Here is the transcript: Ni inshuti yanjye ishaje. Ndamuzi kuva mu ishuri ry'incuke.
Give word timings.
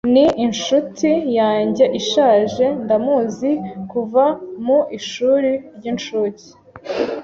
Ni 0.13 0.25
inshuti 0.45 1.09
yanjye 1.39 1.85
ishaje. 1.99 2.65
Ndamuzi 2.83 3.51
kuva 3.91 4.23
mu 4.65 4.79
ishuri 4.97 5.51
ry'incuke. 5.75 6.47